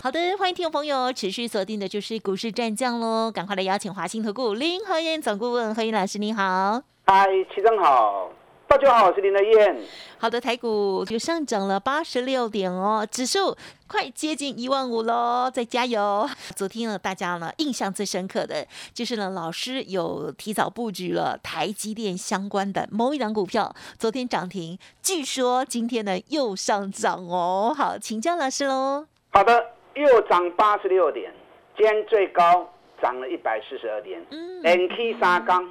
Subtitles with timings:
[0.00, 6.80] 好的，欢迎听众朋友持续锁定的就是股市战将喽，赶快来邀请华兴投顾林和燕总顾问何燕老师，你好。
[7.06, 8.30] 嗨，齐正好，
[8.68, 9.76] 大家好，我是林和燕。
[10.18, 13.56] 好的，台股就上涨了八十六点哦，指数
[13.88, 16.30] 快接近一万五喽，再加油！
[16.54, 27.74] 昨天呢，大家呢印象最深刻的就是呢，老师有提早布局了台积电相关的某一档股票，昨天涨停，据说今天呢又上涨哦。
[27.76, 29.04] 好，请教老师喽。
[29.30, 29.77] 好的。
[30.02, 31.32] 又涨八十六点，
[31.76, 32.68] 今天最高
[33.00, 34.24] 涨了一百四十二点。
[34.30, 35.64] 嗯，N K 沙钢，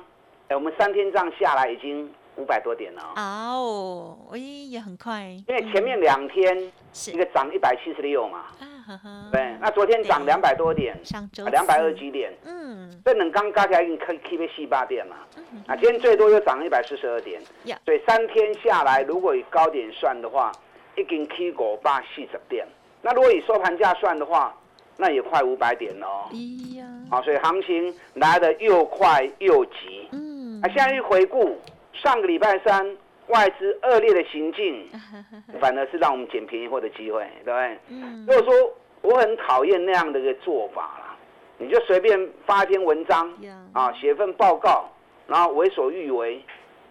[0.48, 3.14] 哎，我们三天这样下来已经五百多点了。
[3.16, 5.24] 哦，哎，也很快。
[5.48, 6.72] 因为前面两天
[7.08, 8.46] 一个涨一百七十六嘛。
[8.88, 10.98] 啊对，那昨天涨两百多点，
[11.52, 12.34] 两百二几点。
[12.46, 12.90] 嗯。
[13.04, 15.16] 这冷刚加起来已经可以 keep 四八点了。
[15.36, 15.62] 嗯。
[15.68, 17.42] 啊，今天最多又涨一百四十二点。
[17.84, 20.54] 所以三天下来，如果以高点算的话，
[20.96, 22.66] 已经 keep 五百四十点。
[23.08, 24.54] 那如果以收盘价算的话，
[24.98, 26.28] 那也快五百点哦。
[26.76, 30.10] 呀，好，所以行情来的又快又急。
[30.12, 31.58] 嗯，啊，现在一回顾
[31.94, 34.90] 上个礼拜三外资恶劣的行径，
[35.62, 37.80] 反而是让我们捡便宜货的机会，对不对？
[37.88, 38.26] 嗯。
[38.28, 41.16] 如果说我很讨厌那样的一个做法啦，
[41.60, 43.34] 你就随便发一篇文章，
[43.72, 44.90] 啊，写份报告，
[45.28, 46.44] 然后为所欲为，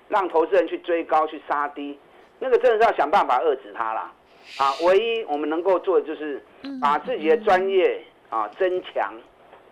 [0.08, 1.98] 让投资人去追高去杀低，
[2.38, 4.10] 那个真的是要想办法遏制它啦。
[4.58, 6.42] 啊，唯一我们能够做的就是
[6.80, 9.12] 把自己的专业啊增强，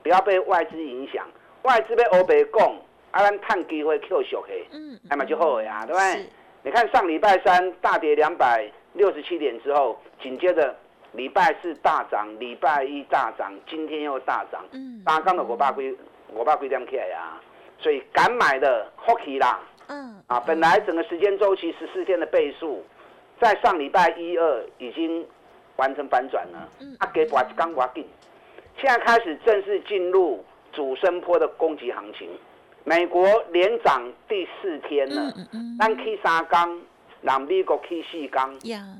[0.02, 1.26] 不要被外资影响。
[1.62, 2.78] 外资被欧北供，
[3.12, 6.26] 阿兰探机会 Q 小黑，嗯，那么就后悔啊，对不对？
[6.62, 10.76] 你看上礼拜三大跌两百六十七点之后，紧接着
[11.12, 14.62] 礼拜四大涨，礼拜一大涨，今天又大涨。
[14.72, 15.96] 嗯，刚刚的我爸归
[16.28, 17.40] 我爸归这样起来呀，
[17.78, 22.84] 所以敢买的 hockey 啦，嗯，啊，本来整个时间周期十四天的倍数。
[23.44, 25.22] 在上礼拜一二已经
[25.76, 26.66] 完成反转了，
[26.98, 28.02] 啊，给把刚挖进，
[28.80, 32.26] 现在开始正式进入主升坡的攻击行情。
[32.84, 35.30] 美国连涨第四天了，
[35.78, 36.80] 单 K 三缸，
[37.20, 38.56] 让美国 K 四缸。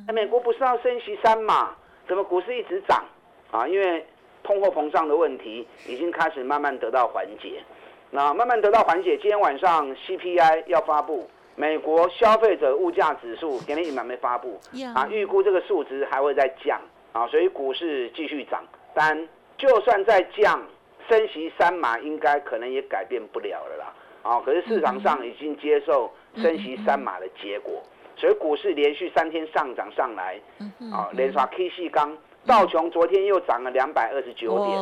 [0.07, 1.75] 那美国不是要升息三嘛？
[2.07, 3.03] 怎么股市一直涨？
[3.51, 4.05] 啊，因为
[4.43, 7.63] 通货膨胀的问题已经开始慢慢得到缓解。
[8.11, 11.31] 那慢慢得到缓解，今天晚上 CPI 要发布。
[11.57, 14.61] 美国消费者物价指数今天也还没发布，
[14.95, 16.81] 啊，预估这个数值还会再降，
[17.13, 18.63] 啊，所以股市继续涨。
[18.93, 20.61] 但就算再降，
[21.09, 27.81] 升息三码应该可能也改变不了了啦，啊，可是市场上已经接受升息三码的结果，
[28.17, 30.41] 所以股市连续三天上涨上来，
[30.93, 32.17] 啊，连刷 K 系钢，
[32.47, 34.77] 道琼昨天又涨了两百二十九点，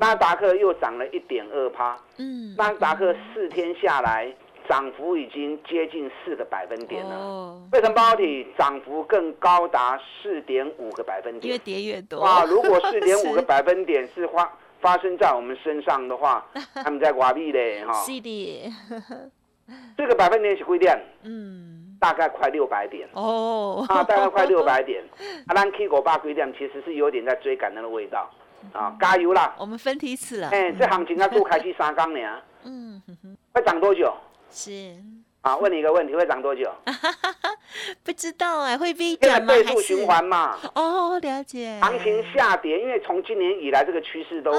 [0.00, 4.32] 纳达克又涨了一点二趴，嗯，纳达克四天下来。
[4.68, 12.20] 涨幅已经接近四个百分点了，汇成包体涨幅更高达四点五个百分点，越跌越多。
[12.20, 17.92] 哇，如果四点五 个百分点是发发生在我们身上的话， 他们在挖币嘞哈。
[18.04, 18.72] 是的，
[19.96, 21.00] 这个百分点是几点？
[21.22, 23.08] 嗯，大概快六百点。
[23.12, 25.02] 哦，啊，大概快六百点。
[25.46, 28.30] 啊，咱 K 股八几点，其实是有点在追赶那个味道。
[28.72, 29.52] 啊，加油啦！
[29.58, 30.48] 我们分梯次了。
[30.50, 32.20] 哎，这行情啊，都开始三缸呢。
[32.64, 33.02] 嗯，
[33.52, 34.14] 会涨多久？
[34.52, 34.94] 是
[35.40, 36.70] 啊，问你一个问题，会涨多久？
[38.04, 39.52] 不知道哎，会比涨吗？
[39.52, 40.56] 倍数循环嘛。
[40.74, 41.80] 哦，了解。
[41.82, 44.52] 行情下跌，因为从今年以来这个趋势都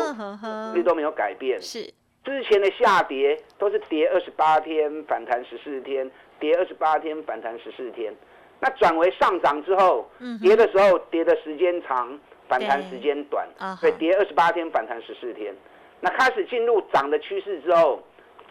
[0.74, 1.62] 率都没有改变。
[1.62, 1.84] 是
[2.26, 8.14] 之前的下跌都是跌二十八天反弹十四天，跌二十八天反弹十四天。
[8.60, 10.10] 那转为上涨之后，
[10.42, 13.48] 跌的时候跌的时间长，反弹时间短，
[13.80, 15.56] 所以跌二十八天反弹十四天。
[16.02, 18.04] 那开始进入涨的趋势之后。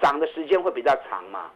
[0.03, 1.51] 涨的时间会比较长嘛，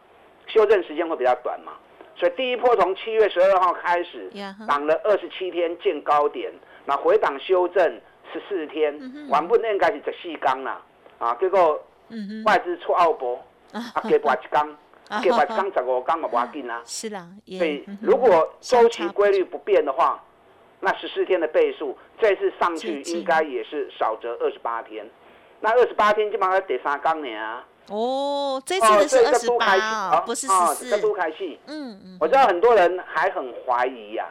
[0.47, 1.73] 修正时间会比较短嘛，
[2.15, 4.29] 所以第一波从七月十二号开始，
[4.65, 6.51] 涨了二十七天见高点，
[6.85, 7.83] 那回档修正
[8.31, 8.97] 十四天，
[9.29, 10.81] 完不应该是十四缸啦，
[11.19, 11.79] 啊，结果
[12.45, 13.35] 外资出澳博，
[13.73, 14.77] 啊，给八一缸，
[15.21, 16.81] 给八一缸十五缸嘛，不要紧啦。
[16.85, 17.27] 是啦，
[17.57, 20.23] 所以如果周期规律不变的话，
[20.79, 25.05] 那十四天的倍数这次上去应该也是少则二十八天，
[25.59, 27.65] 那二十八天基本上得三缸年啊。
[27.89, 30.89] 哦，这次的是二十八，不是十四。
[30.89, 31.59] 这都开戏。
[31.67, 32.17] 嗯嗯。
[32.19, 34.25] 我知道很多人还很怀疑呀，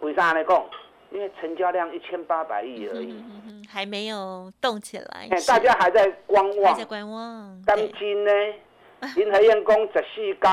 [0.00, 0.44] 为啥呢？
[0.44, 0.64] 讲，
[1.10, 3.24] 因为成交量一千八百亿而已，
[3.68, 5.28] 还没有动起来。
[5.46, 6.72] 大家还在观望。
[6.74, 7.62] 还在观望。
[7.64, 8.30] 钢筋呢？
[9.14, 10.52] 林和燕讲十四天，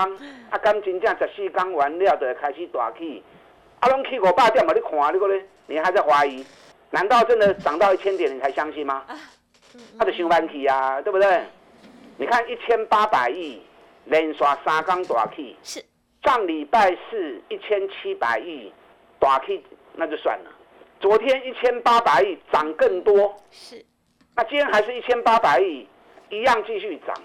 [0.52, 3.24] 啊，钢筋正十四天完了就会开始大起，
[3.80, 4.72] 啊，拢去五百点嘛？
[4.72, 6.46] 你看你个咧，你还在怀疑？
[6.92, 9.04] 难道真的涨到一千点你才相信吗？
[9.98, 11.44] 他的上班起啊，对不对？
[12.18, 13.62] 你看一千八百亿
[14.06, 15.84] 连刷三缸大起，是
[16.24, 18.72] 上礼拜四一千七百亿
[19.20, 19.62] 大起，
[19.94, 20.52] 那就算了。
[21.00, 23.84] 昨天一千八百亿涨更多，是。
[24.36, 25.88] 那今天还是一千八百亿，
[26.30, 27.16] 一样继续涨。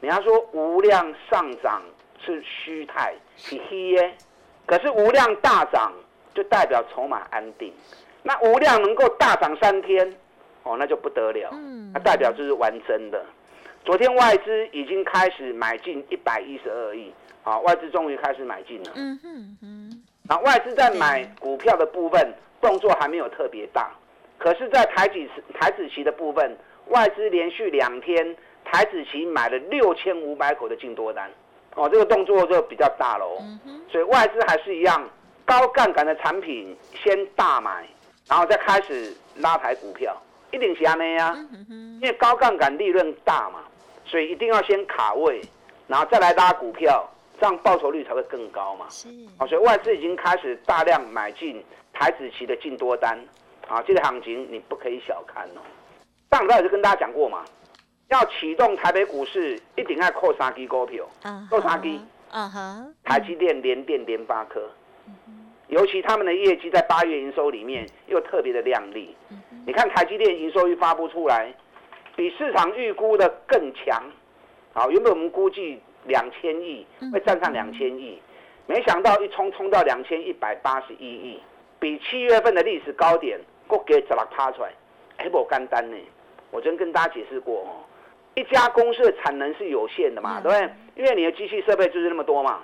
[0.00, 1.82] 你要说无量上涨
[2.24, 4.14] 是虚态，是虚耶。
[4.66, 5.92] 可是无量大涨
[6.34, 7.72] 就代表筹码安定。
[8.22, 10.14] 那无量能够大涨三天，
[10.62, 11.50] 哦，那就不得了。
[11.52, 11.90] 嗯。
[11.94, 13.24] 那代表就是完真的。
[13.86, 18.90] 昨天外资已经开始买进一百一十二亿，好，外资终于开始买进了。
[18.96, 20.02] 嗯哼哼。
[20.26, 23.92] 啊，外资在买股票的部分动作还没有特别大，
[24.38, 25.14] 可是，在台子
[25.54, 26.56] 台子期的部分，
[26.88, 31.30] 外资连续两天台子期买了六千五百口的净多单，
[31.76, 33.40] 哦，这个动作就比较大喽。
[33.88, 35.08] 所以外资还是一样，
[35.44, 37.86] 高杠杆的产品先大买，
[38.28, 41.38] 然后再开始拉抬股票，一定是安尼啊。
[41.68, 43.60] 因为高杠杆利润大嘛。
[44.06, 45.42] 所以一定要先卡位，
[45.88, 47.04] 然后再来拉股票，
[47.40, 48.86] 这样报酬率才会更高嘛。
[48.88, 49.08] 是。
[49.36, 51.62] 啊，所以外资已经开始大量买进
[51.92, 53.18] 台子期的净多单，
[53.66, 55.60] 啊，这个行情你不可以小看哦。
[56.30, 57.44] 上礼拜就跟大家讲过嘛，
[58.08, 61.04] 要启动台北股市，一定要扣三基股票，
[61.50, 62.00] 扣三基。
[62.30, 62.94] 嗯哼。
[63.02, 64.70] 台积电、联电、联发科，
[65.66, 69.16] 尤其他们的业绩在八月营收里面又特别的亮丽。
[69.66, 71.52] 你看台积电营收一发布出来。
[72.16, 74.02] 比市场预估的更强，
[74.72, 78.18] 好，原本我们估计两千亿会站上两千亿，
[78.66, 81.40] 没想到一冲冲到两千一百八十一亿，
[81.78, 84.72] 比七月份的历史高点过给十六趴出来，
[85.18, 85.96] 还不干单呢。
[86.50, 87.84] 我昨天跟大家解释过哦，
[88.34, 90.70] 一家公司的产能是有限的嘛，对不对？
[90.96, 92.60] 因为你的机器设备就是那么多嘛，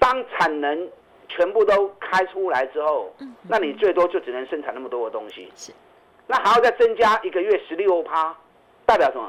[0.00, 0.88] 当产能
[1.28, 3.14] 全部都开出来之后，
[3.48, 5.72] 那你最多就只能生产那么多的东西，是，
[6.26, 8.36] 那还要再增加一个月十六趴。
[8.86, 9.28] 代表什么？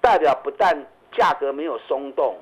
[0.00, 0.76] 代表不但
[1.12, 2.36] 价格没有松动，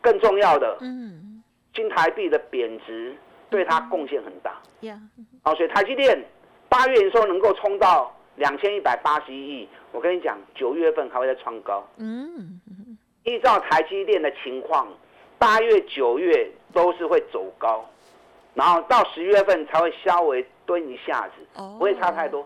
[0.00, 1.42] 更重要的，嗯，
[1.72, 3.14] 金台币的贬值
[3.48, 4.56] 对它贡献很大。
[4.80, 4.98] 呀，
[5.44, 6.20] 好，所以台积电
[6.68, 11.86] 八月营收能够冲到两千一百八十一亿，我跟你讲，九月份还会再创高。
[11.98, 12.60] 嗯，
[13.22, 14.88] 依照台积电的情况，
[15.38, 17.84] 八月、九月都是会走高，
[18.54, 22.44] 然后到十月份才会稍微蹲一下子，不会差太多，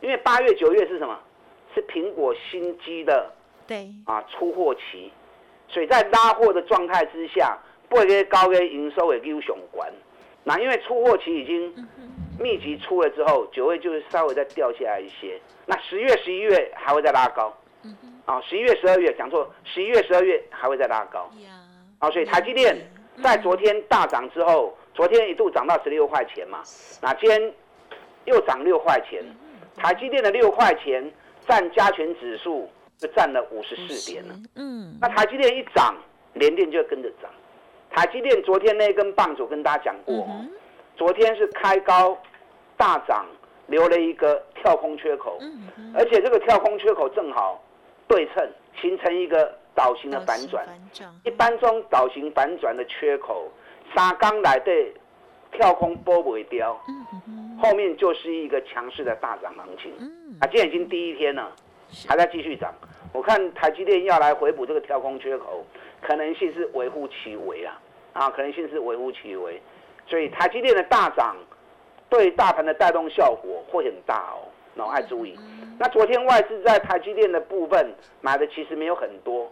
[0.00, 1.18] 因为八月、九月是什么？
[1.74, 3.30] 是苹果新机的，
[3.66, 5.12] 对啊，出货期，
[5.68, 9.90] 所以在拉货的状态之下，不会高跟营收也有雄关。
[10.44, 11.88] 那因为出货期已经
[12.40, 15.38] 密集出了之后，九月就是稍微再掉下来一些。
[15.66, 17.54] 那十月、十一月还会再拉高，
[18.24, 21.30] 啊，十一月、十二月讲错，十一月、十二月还会再拉高。
[21.98, 22.74] 啊，所以台积电
[23.22, 26.62] 在昨天大涨之后，昨天一度涨到十六块钱嘛，
[27.02, 27.52] 那今天
[28.24, 29.22] 又涨六块钱，
[29.76, 31.12] 台积电的六块钱。
[31.48, 32.68] 占加权指数
[32.98, 34.34] 就占了五十四点了。
[34.56, 35.96] 嗯，那台积电一涨，
[36.34, 37.30] 联电就跟着涨。
[37.90, 40.28] 台积电昨天那根棒，我跟大家讲过，
[40.94, 42.16] 昨天是开高
[42.76, 43.24] 大涨，
[43.66, 45.40] 留了一个跳空缺口，
[45.94, 47.64] 而且这个跳空缺口正好
[48.06, 48.46] 对称，
[48.80, 50.66] 形成一个倒形的反转。
[51.24, 53.50] 一般这种倒形反转的缺口，
[53.94, 54.70] 三刚来的
[55.52, 56.78] 跳空波尾雕，
[57.60, 59.92] 后面就是一个强势的大涨行情。
[60.40, 61.50] 啊，今天已经第一天了，
[62.06, 62.72] 还在继续涨。
[63.12, 65.64] 我看台积电要来回补这个跳空缺口，
[66.00, 67.80] 可能性是微乎其微啊，
[68.12, 69.60] 啊，可能性是微乎其微。
[70.06, 71.36] 所以台积电的大涨，
[72.08, 75.36] 对大盘的带动效果会很大哦，然后爱注意。
[75.76, 79.50] 那昨天外资在台积电的部分买的其实没有很多，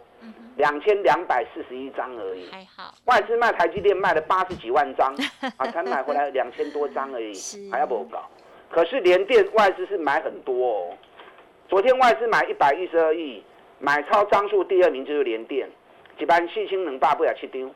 [0.55, 2.49] 两千两百四十一张而已。
[2.49, 5.13] 还好，外资卖台积电卖了八十几万张，
[5.57, 7.33] 啊，才买回来两千多张而已，
[7.69, 8.29] 还要不搞？
[8.69, 10.97] 可是联电外资是买很多哦，
[11.67, 13.41] 昨天外资买一百一十二亿，
[13.79, 15.67] 买超张数第二名就是联电，
[16.19, 17.69] 几班信心能大不了去丢，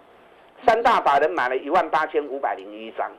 [0.66, 3.10] 三大法人买了一万八千五百零一张，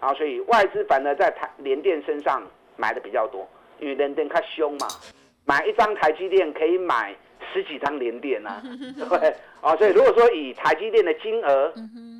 [0.00, 2.42] 啊，所以外资反而在台联电身上
[2.76, 4.88] 买的比较多，因为联电较凶嘛，
[5.44, 7.14] 买一张台积电可以买
[7.52, 8.60] 十几张联电啊，
[9.08, 11.72] 对，啊，所以如果说以台积电的金额，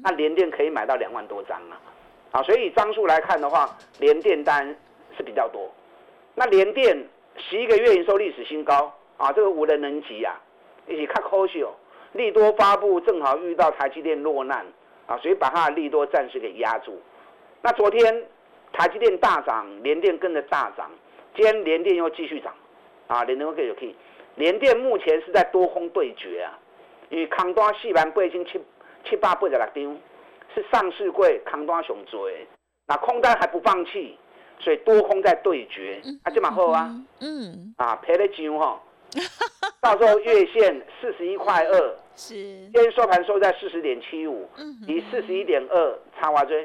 [0.02, 1.76] 那联电可以买到两万多张啊，
[2.31, 4.75] 啊，所以以张数来看的话，联电单。
[5.17, 5.71] 是比较多，
[6.35, 10.40] 那联电十一个月营收历史新高啊，这个无人能及啊，
[10.87, 11.75] 一起看科秀，
[12.12, 14.67] 利多发布正好遇到台积电落难
[15.07, 17.00] 啊，所以把它的利多暂时给压住。
[17.62, 18.25] 那昨天
[18.73, 20.90] 台积电大涨，联电跟着大涨，
[21.35, 22.55] 今天联电又继续涨
[23.07, 23.95] 啊，联电可以可以，
[24.37, 26.59] 联电目前是在多空对决啊，
[27.09, 28.61] 因为空单四万八千七
[29.05, 29.99] 七百八十六张，
[30.55, 32.31] 是上市柜空单上多，
[32.87, 34.17] 那空单还不放弃，
[34.61, 38.81] 所以多空在对决，啊，这蛮好啊，嗯，啊赔了钱哈，
[39.81, 44.49] 到时候月线四十一块二，是，今天收盘收在四十点七五，
[44.87, 46.57] 离四十一点二差偌多，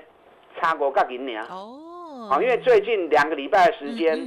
[0.59, 4.19] 差五角银两，哦，啊，因为最近两个礼拜的时间，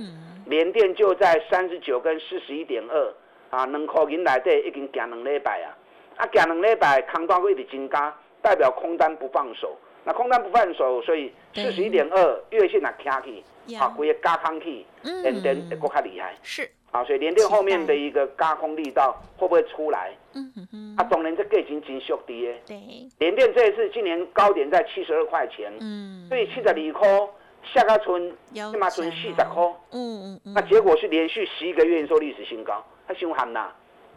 [0.46, 3.14] 连电就在三十九跟四十一点二，
[3.50, 5.76] 啊，两块银内底已经行两礼拜啊。
[6.16, 9.76] 啊，行两礼拜空单会一直增加，代表空单不放手。
[10.04, 13.44] 那空单不放手，所以四十一点二月线也卡起，
[13.76, 16.34] 啊，规个加空起，连电会更加厉害。
[16.42, 16.70] 是。
[16.90, 20.10] 啊，所以连电后面的一个加空力道会不会出来？
[20.32, 20.94] 嗯哼哼。
[20.96, 22.62] 啊，当然这个已经真缩低诶。
[22.66, 22.78] 对。
[23.18, 27.28] 连电这一次今年高点在七十二块钱，嗯，所以七十二块，
[27.74, 30.54] 下个村起码存四十块，嗯嗯嗯。
[30.54, 33.70] 那结果是连续十一个月收历史新高，它凶悍呐。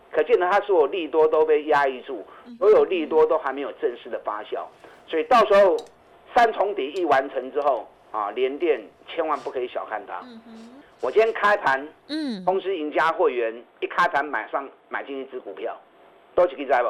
[0.10, 2.26] 可见呢，它所有利多都被压抑住，
[2.58, 4.66] 所有利多都还没有正式的发酵，
[5.08, 5.78] 所以到时候
[6.36, 10.22] 三重底一完成之后啊，连电千万不可以小看它。
[11.02, 15.76] 我今天开盘，嗯，通知赢家会员一开盘买上买进一只股票，
[16.36, 16.90] 多几个在不？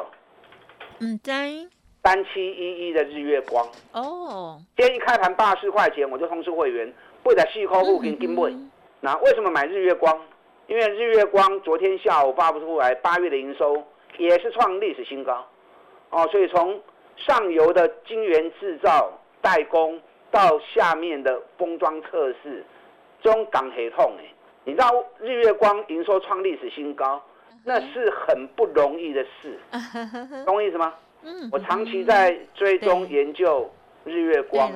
[0.98, 1.50] 嗯，在
[2.04, 3.66] 三七一一的日月光。
[3.92, 8.54] 哦，今天一开盘八十块钱，我就通知会员，不在细客户跟定位。
[9.00, 10.20] 那为什么买日月光？
[10.68, 13.82] 因为日月光昨天下午发布出来，八月的营收
[14.18, 15.44] 也是创历史新高，
[16.10, 16.80] 哦，所以从
[17.16, 20.00] 上游的晶圆制造代工
[20.32, 22.64] 到下面的封装测试，
[23.22, 24.24] 中港黑痛哎，
[24.64, 27.22] 你知道日月光营收创历史新高，
[27.64, 29.56] 那是很不容易的事，
[30.44, 30.94] 懂我意思吗？
[31.22, 33.70] 嗯，我长期在追踪研究
[34.04, 34.68] 日月光，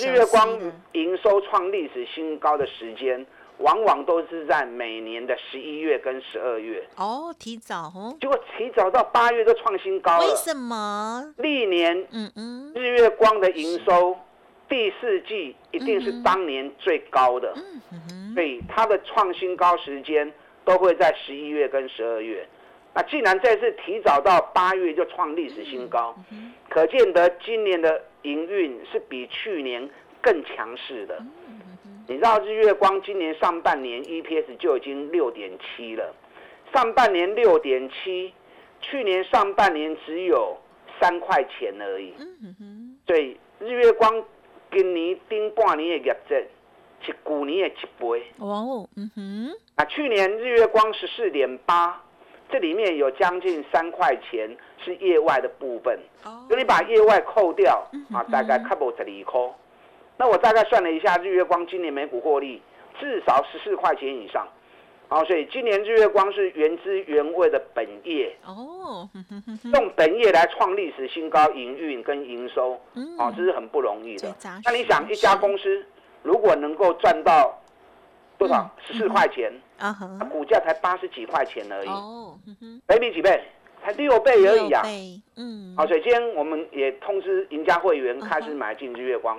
[0.00, 0.48] 日月光
[0.92, 3.26] 营收创历史新高的时间。
[3.60, 10.26] 往往都是在每年的十一月跟十二月哦，提早哦，结果提早到八月就创新高了。
[10.26, 11.34] 为什么？
[11.36, 14.16] 历年嗯嗯，日月光的营收
[14.70, 17.52] 第四季一定是当年最高的，
[18.34, 20.32] 所以它的创新高时间
[20.64, 22.48] 都会在十一月跟十二月。
[22.94, 26.16] 那既然这次提早到八月就创历史新高，
[26.68, 29.88] 可见得今年的营运是比去年
[30.22, 31.20] 更强势的。
[32.08, 36.14] 你知道日月光今年上半年 EPS 就已经六点七了，
[36.72, 38.32] 上半年六点七，
[38.80, 40.56] 去年上半年只有
[41.00, 42.14] 三块钱而已。
[43.06, 44.24] 所以日月光
[44.72, 46.46] 今年顶半年的业绩是
[47.00, 48.22] 去年的一倍。
[48.38, 49.50] 哦，嗯哼。
[49.76, 52.00] 啊，去年日月光十四点八，
[52.50, 55.98] 这里面有将近三块钱是业外的部分。
[56.24, 56.40] 哦。
[56.42, 59.40] 如果你把业外扣掉，啊，大概差不多十二块。
[60.16, 62.60] 那我大概算了一下，日月光今年每股获利
[62.98, 64.46] 至少十四块钱以上，
[65.10, 69.08] 好，所以今年日月光是原汁原味的本业哦，
[69.74, 72.80] 用本业来创历史新高营运跟营收，
[73.18, 74.32] 啊，这是很不容易的。
[74.64, 75.84] 那你想，一家公司
[76.22, 77.60] 如果能够赚到
[78.38, 82.38] 多少十四块钱，啊股价才八十几块钱而已，哦，
[82.86, 83.42] 倍比几倍？
[83.82, 84.82] 才六倍而已啊，
[85.36, 89.36] 嗯，好，所以今天我们也通知赢家会员开始买进日月光。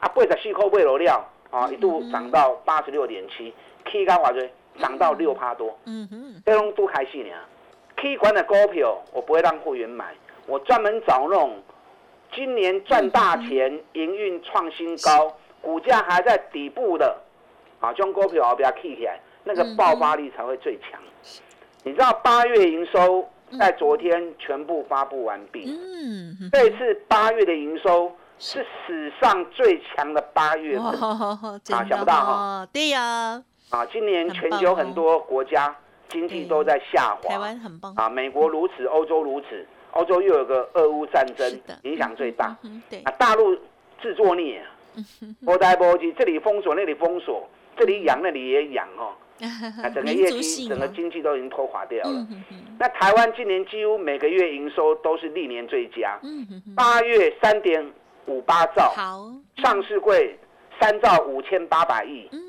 [0.00, 3.54] 啊，八十四块八罗料啊，一度涨到八十六点七
[3.84, 4.42] ，K 高华说
[4.80, 7.34] 涨到六趴多，嗯哼，这种都开心呢。
[7.96, 10.14] K 管的股票我不会让会员买，
[10.46, 11.62] 我专门找那种
[12.34, 17.16] 今年赚大钱、营运创新高、股价还在底部的
[17.80, 21.00] 啊，这种股票我比较 K 起来，那个爆发力才会最强。
[21.82, 23.28] 你知道八月营收
[23.58, 28.12] 在昨天全部发布完毕，嗯，这次八月的营收。
[28.36, 31.60] 是史上最强的八月份啊！
[31.64, 33.00] 想不到哈，对呀。
[33.00, 33.44] 啊，
[33.86, 35.74] 今年全球很多国家
[36.10, 38.10] 经济都在下滑，台湾很棒啊！
[38.10, 41.50] 美国如此，欧洲如此，欧洲又有个俄乌战争，
[41.84, 42.54] 影响最大。
[42.90, 43.56] 对啊，大陆
[44.02, 44.68] 自作孽啊！
[45.46, 49.14] 波台波机，这里封锁，那里封锁，这里养，那里也养哦。
[49.82, 52.26] 啊，整个业绩，整个经济都已经拖垮掉了。
[52.78, 56.20] 那台湾今年几乎每个月营收都是历年最佳。
[56.76, 57.90] 八月三点。
[58.26, 60.34] 五八兆，好，上市柜
[60.80, 62.40] 三兆五千八百亿，嗯，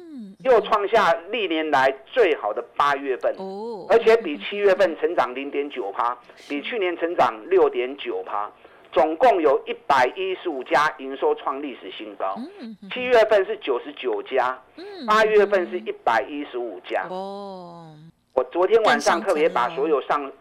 [0.46, 6.16] 又创下历年来最好的八月份，哦，而且比七月份成长零点九趴，
[6.48, 8.48] 比去年成长六点九趴，
[8.92, 17.96] 总共有一百一十五家营收创历史新高，嗯，七月份是九十九家，嗯，八月份是一百一十五家，哦，
[18.34, 20.32] 我昨天晚上特别把所有上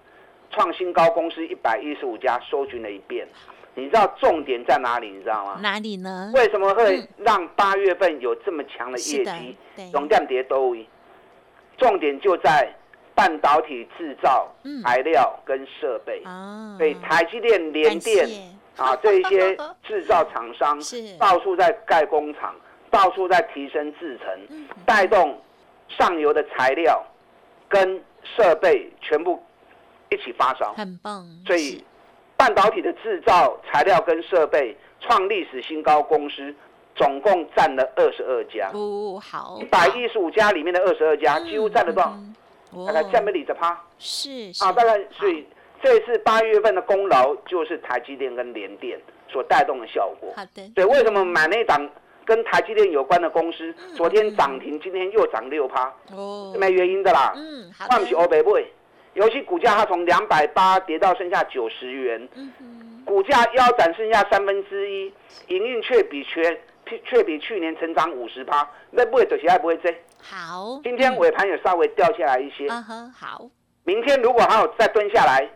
[0.50, 3.26] 创新高公司一百一十五家搜寻了一遍。
[3.74, 5.10] 你知道重点在哪里？
[5.10, 5.58] 你知道吗？
[5.60, 6.30] 哪里呢？
[6.34, 9.56] 为什么会让八月份有这么强的业绩？
[9.90, 10.76] 总量跌都，
[11.76, 12.72] 重点就在
[13.14, 14.52] 半导体制造
[14.82, 16.22] 材料跟设备，
[16.78, 18.28] 所以台积电、联电
[18.76, 20.78] 啊这一些 制造厂商
[21.18, 22.54] 到处在盖工厂，
[22.90, 25.40] 到处在提升制程，带动
[25.88, 27.04] 上游的材料
[27.68, 29.42] 跟设备全部
[30.10, 31.24] 一起发烧，很棒。
[31.46, 31.84] 所以
[32.44, 36.54] 半导体的制造材料跟设备创历史新高，公司
[36.94, 38.68] 总共占了二十二家。
[38.74, 42.14] 哦，好，一百一十五家里面的二十二家，几乎占了多少？
[42.86, 45.46] 大概占不里着趴，是啊，大概所以
[45.82, 50.30] 这次八月份的功劳就是台积电跟联电所带动的效果。
[50.36, 51.88] 好的，对为什么买那档
[52.26, 55.90] 跟台积电有关的公司，昨天涨停，今天又涨六趴？
[56.14, 57.32] 哦，没原因的啦。
[57.36, 57.94] 嗯，好的。
[57.94, 58.70] 换起欧北贝，
[59.14, 65.12] 尤其股价它从两百八跌到剩下九十元，嗯股价腰斩剩下三分之一，
[65.48, 66.58] 营运却比全
[67.04, 69.94] 却比去年成长五十八，那不会走起来不会追。
[70.20, 72.66] 好，今天尾盘有稍微掉下来一些。
[72.68, 73.46] 嗯哼，好。
[73.84, 75.46] 明天如果还有再蹲下来，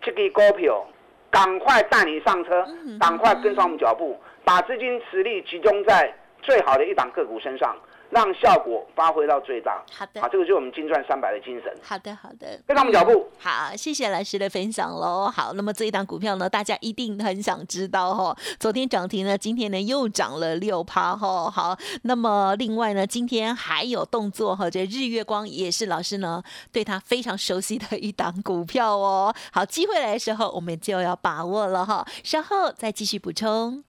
[0.00, 0.86] 这个股票
[1.30, 2.64] 赶快带你上车，
[3.00, 7.76] 赶快跟上我们脚步，把资金实力集中在最好的一档个股身上。
[8.12, 9.82] 让效果发挥到最大。
[9.90, 11.74] 好的，好，这个就是我们金赚三百的精神。
[11.82, 13.26] 好的，好的，跟上我们脚步。
[13.38, 15.32] 好，谢谢老师的分享喽。
[15.34, 18.36] 好，那么这一档股票呢，大家一定很想知道哈。
[18.60, 21.50] 昨天涨停呢，今天呢又涨了六趴哈。
[21.50, 29.34] 好，那么另外呢，今天还有动作哈，这日月光也是老师呢对他非常熟悉的一档股票哦。
[29.50, 32.06] 好，机会来的时候我们就要把握了哈。
[32.22, 33.82] 稍后再继续补充。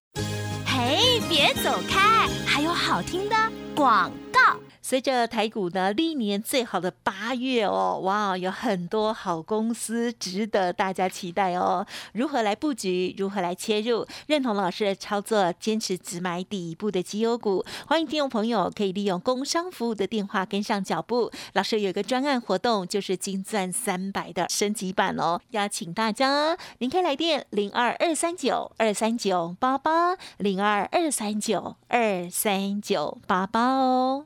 [0.83, 0.99] 哎，
[1.29, 3.35] 别走开，还有好听的。
[3.73, 4.59] 广告。
[4.85, 11.87] 随着台股呢历年最好的八月哦，哇，有很多好公司值得大家期待哦。
[12.11, 13.15] 如何来布局？
[13.17, 14.05] 如何来切入？
[14.27, 17.63] 认同老师的操作，坚持只买底部的绩优股。
[17.87, 21.31] 欢迎听众朋友可以利用工商服务的电话跟上脚步。
[21.53, 34.25] 老师有一个专案活动，就是金钻三百的升级版哦，邀请大家，您可以来电零二二三九二三九八八零二二三九二三九八八哦。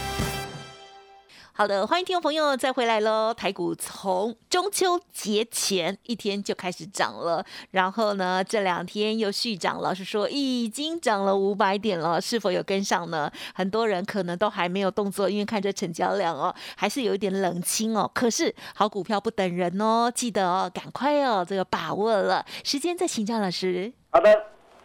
[1.53, 3.33] 好的，欢迎听众朋友再回来喽！
[3.33, 13.29] 台股从中秋节前一天就开始涨了，然后呢，这两天又续涨，老师说已经涨了五百点了，是否有跟上呢？
[13.53, 18.09] 很多人可能都还没有动作，因为看着成交量哦，还是有一点冷清哦。
[18.13, 22.45] 可是好股票不等人哦，记得哦，赶快哦，这个把握了。
[22.63, 23.91] 时间再请教老师。
[24.11, 24.31] 好的，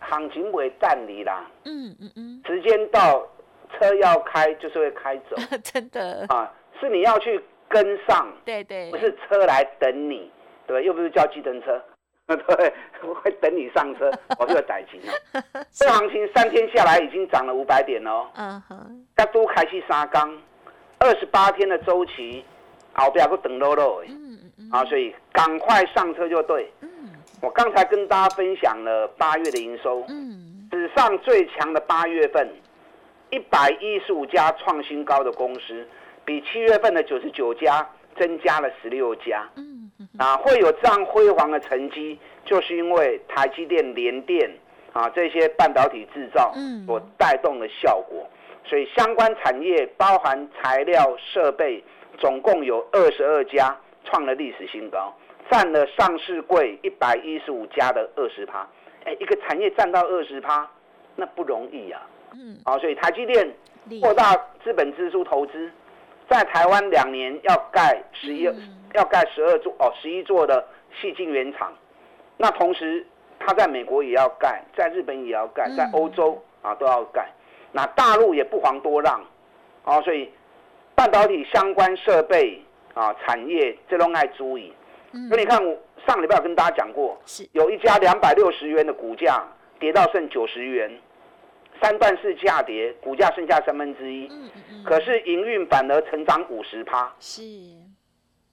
[0.01, 1.49] 行情会暂离啦。
[1.65, 3.23] 嗯嗯嗯，时间到。
[3.73, 6.25] 车要开就是会开走， 真的。
[6.29, 10.31] 啊，是你要去跟上，对对，不是车来等你，
[10.67, 11.83] 对，又不是叫计程车，
[12.27, 12.75] 对，
[13.23, 15.13] 会等你上车， 我就要逮钱了。
[15.71, 20.37] 这行情三天下来已经涨了五百点哦，嗯哼，大都开始沙缸，
[20.99, 22.45] 二十八天的周期，
[22.95, 26.89] 后边个等喽喽，嗯嗯嗯，啊，所以赶快上车就对，嗯，
[27.43, 32.49] 我刚才跟大家分享了八月的营收，嗯，史上最强的八月份。
[33.37, 35.87] 一百一十五家创新高的公司，
[36.25, 37.87] 比七月份的九十九家
[38.19, 39.47] 增加了十六家。
[39.57, 44.51] 嗯，啊，会有这样辉煌的成绩，就是因为台积电、联电
[44.95, 46.51] 啊这些半导体制造
[46.87, 48.27] 所带动的效果。
[48.65, 51.85] 所以相关产业包含材料、设备，
[52.17, 55.15] 总共有二十二家创了历史新高，
[55.51, 58.67] 占了上市柜一百一十五家的二十趴。
[59.05, 60.67] 哎，一个产业占到二十趴，
[61.15, 62.01] 那不容易呀。
[62.33, 63.49] 嗯，好，所以台积电
[64.01, 65.71] 扩大资本支出投资，
[66.29, 68.49] 在台湾两年要盖十一，
[68.95, 70.67] 要盖十二座哦，十一座的
[71.01, 71.73] 细晶圆厂。
[72.37, 73.07] 那同时，
[73.39, 77.29] 它在美国也要盖，在日本也要盖，在欧洲啊都要盖。
[77.73, 79.21] 那大陆也不遑多让，
[79.85, 80.31] 啊，所以
[80.95, 82.61] 半导体相关设备
[82.95, 84.73] 啊产业这都爱注意。
[85.31, 87.19] 那你看，我上礼拜有跟大家讲过，
[87.53, 89.43] 有一家两百六十元的股价
[89.79, 90.91] 跌到剩九十元。
[91.81, 94.31] 三段式下跌，股价剩下三分之一，
[94.85, 97.13] 可是营运反而成长五十趴。
[97.19, 97.43] 是，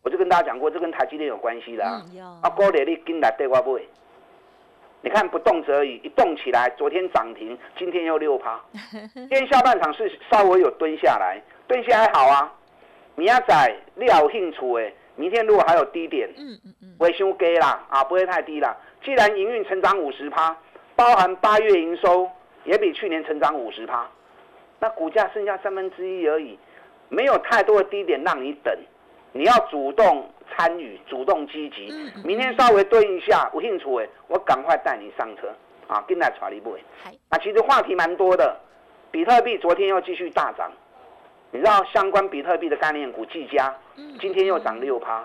[0.02, 2.02] 我就跟大家讲过，这跟台积电有关系的啊。
[2.42, 3.80] 啊，高铁力跟来对我不？
[5.02, 8.58] 你看不动则已，一动起来，昨天涨停，今天又六趴。
[9.14, 12.54] 今天下半场是稍微有蹲下来，蹲下还好啊。
[13.16, 18.76] 明仔载你有兴趣的，明天如果还有低点，嗯嗯嗯，维修给啦，啊，不会太低啦。
[19.04, 20.56] 既然营运成长五十趴，
[20.96, 22.30] 包含八月营收
[22.65, 24.08] 也比去年成长五十趴，
[24.80, 26.58] 那股价剩下三分之一而已，
[27.10, 28.73] 没有太多的低点让你等，
[29.32, 31.91] 你要主动参与，主动积极。
[32.23, 35.54] 明天稍微蹲一下，有兴趣的，我赶快带你上车
[35.88, 36.78] 啊，跟来查理布。
[37.30, 38.58] 那其实话题蛮多的，
[39.12, 40.71] 比特币昨天又继续大涨。
[41.52, 43.71] 你知道相关比特币的概念股技嘉，
[44.19, 45.23] 今天又涨六趴，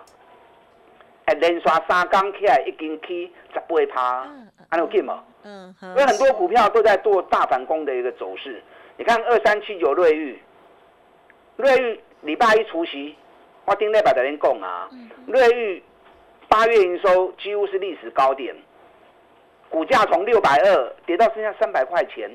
[1.24, 4.28] 哎，连刷三刚起来已经起十八趴，
[4.70, 5.24] 还有见吗？
[5.48, 8.62] 嗯，因为很多股票都在做大反攻的一个走势。
[8.98, 10.38] 你看二三七九瑞玉，
[11.56, 13.16] 瑞玉礼拜一除夕，
[13.64, 14.90] 我听那百的人讲啊，
[15.26, 15.82] 瑞玉
[16.48, 18.54] 八月营收几乎是历史高点，
[19.70, 22.30] 股价从六百二跌到剩下三百块钱，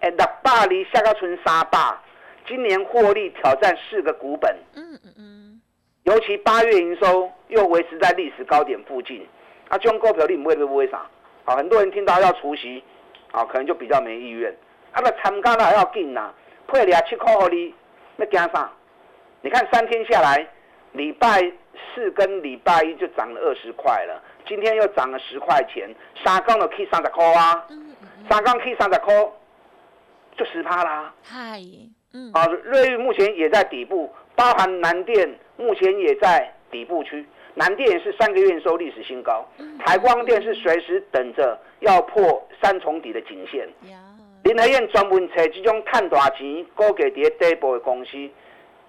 [0.00, 2.00] 哎，六百离下个村沙坝。
[2.46, 5.60] 今年获利挑战四个股本，嗯嗯嗯，
[6.04, 9.24] 尤其八月营收又维持在历史高点附近，
[9.68, 11.06] 啊，这种股票你唔会不会啥？
[11.44, 12.82] 啊，很多人听到要除夕，
[13.32, 14.50] 啊，可能就比较没意愿。
[14.92, 16.32] 啊，那参加了还要紧呐，
[16.68, 17.74] 配俩七块给你，
[18.16, 18.70] 那惊啥？
[19.42, 20.46] 你看三天下来，
[20.92, 21.40] 礼拜
[21.94, 25.88] 四跟礼拜一就涨了二十块了，今天又涨了十块钱，
[26.24, 27.66] 三缸都可以三十块啊，
[28.28, 29.14] 三缸可以三十块，
[30.36, 31.14] 就十趴啦。
[31.22, 31.60] 嗨。
[32.12, 37.24] 嗯啊，瑞玉目前也在底部，包含南电目前也在底部区。
[37.60, 39.46] 南电是三个月收历史新高，
[39.84, 43.68] 台光电是随时等着要破三重底的颈线。
[44.44, 48.16] 林和燕专门找这种探大钱、高给跌底部的公司，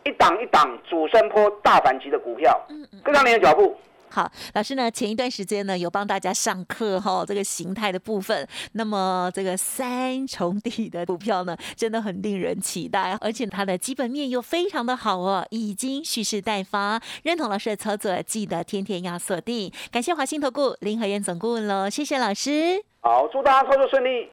[0.06, 2.58] 一档一档主升坡大反击的股票，
[3.04, 3.78] 跟上你的脚步。
[4.12, 4.92] 好，老师呢？
[4.92, 8.46] 前一段时间呢，有帮大家上课哈，这个形态的部分。
[8.74, 17.02] 那么这个三重底的股票呢，真的很令人期待，而且它的基本面又非常的好哦，已经蓄势待发。
[17.24, 19.72] 认同老师的操作，记得天天要锁定。
[19.90, 22.84] 感谢华兴投顾林和燕总顾问喽，谢谢老师。
[23.00, 24.30] 好，祝大家操作顺利。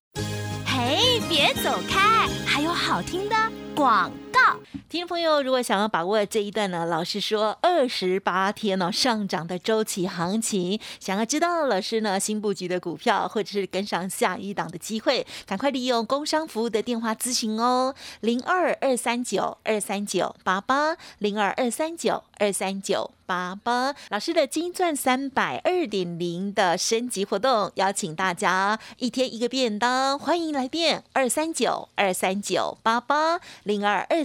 [0.66, 3.36] 嘿，别走开，还有好听的
[3.76, 4.10] 广。
[4.88, 23.94] 听众朋友，如果想要把握这一段呢，老师说二十八天呢上涨的周期行情，想要知道老师呢新布局的股票，或者是跟上下一档的机会，赶快利用工商服务的电话咨询哦，零二二三九二三九八八零二二三九二三九八八。
[24.08, 34.24] 老师的金钻三百二点零的升级活动，邀请大家一天一个便当，欢迎来电二三九二三九八八零二二。